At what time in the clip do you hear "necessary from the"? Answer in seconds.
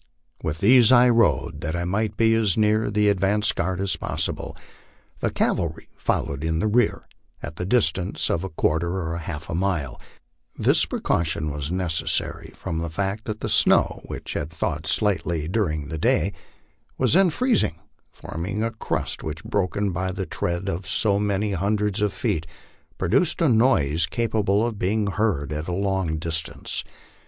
11.71-12.89